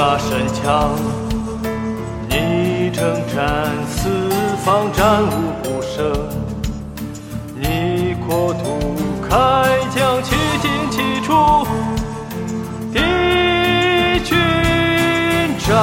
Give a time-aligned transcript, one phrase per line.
[0.00, 0.96] 马神枪，
[2.26, 4.08] 你征战四
[4.64, 6.10] 方，战无不胜。
[7.54, 8.96] 你扩土
[9.28, 9.36] 开
[9.94, 11.66] 疆，七进七出，
[12.94, 12.98] 敌
[14.24, 14.38] 军
[15.58, 15.76] 长，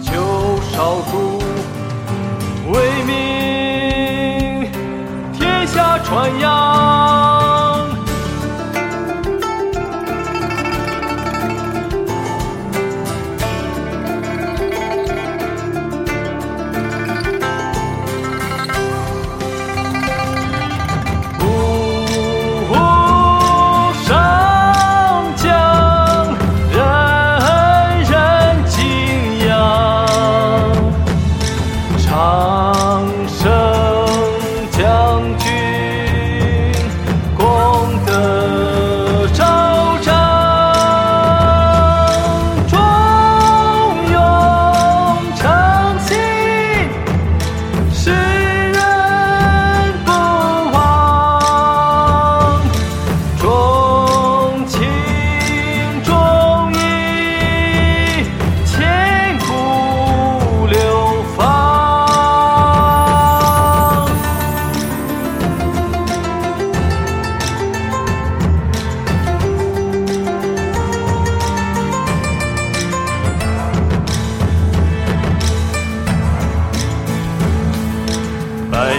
[0.00, 0.10] 救
[0.72, 1.42] 少主，
[2.72, 3.12] 为民
[5.34, 6.55] 天下传扬。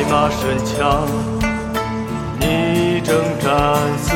[0.09, 1.08] 马神枪，
[2.40, 3.48] 你征战
[3.98, 4.16] 四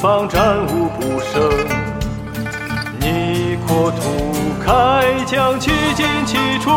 [0.00, 1.42] 方，战无不胜。
[3.00, 4.32] 你扩土
[4.64, 6.70] 开疆，七进七出，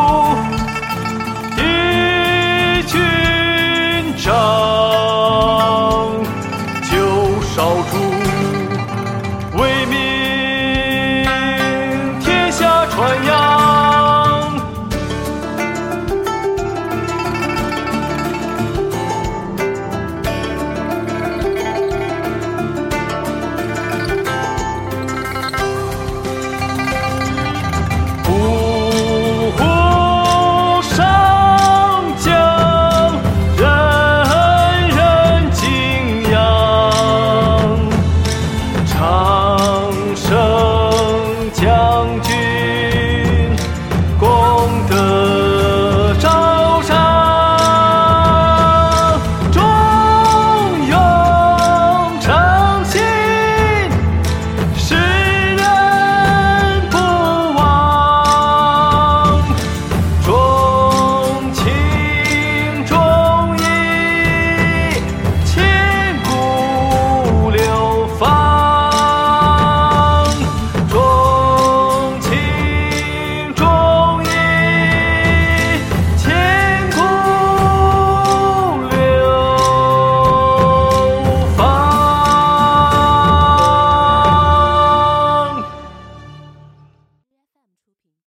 [41.97, 42.56] 将军